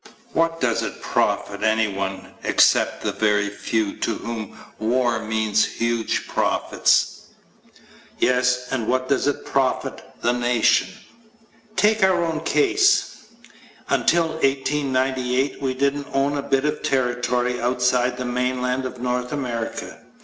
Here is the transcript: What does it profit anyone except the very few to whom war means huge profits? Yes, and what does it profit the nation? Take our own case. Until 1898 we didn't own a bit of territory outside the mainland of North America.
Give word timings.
What 0.33 0.59
does 0.59 0.81
it 0.81 0.99
profit 0.99 1.61
anyone 1.61 2.33
except 2.43 3.03
the 3.03 3.11
very 3.11 3.49
few 3.49 3.97
to 3.97 4.15
whom 4.15 4.57
war 4.79 5.19
means 5.19 5.63
huge 5.63 6.27
profits? 6.27 7.25
Yes, 8.17 8.65
and 8.71 8.87
what 8.87 9.07
does 9.07 9.27
it 9.27 9.45
profit 9.45 10.01
the 10.23 10.31
nation? 10.33 10.87
Take 11.75 12.01
our 12.03 12.23
own 12.25 12.39
case. 12.39 13.27
Until 13.89 14.29
1898 14.29 15.61
we 15.61 15.75
didn't 15.75 16.07
own 16.13 16.35
a 16.35 16.41
bit 16.41 16.65
of 16.65 16.81
territory 16.81 17.61
outside 17.61 18.17
the 18.17 18.25
mainland 18.25 18.85
of 18.85 18.99
North 18.99 19.31
America. 19.31 19.99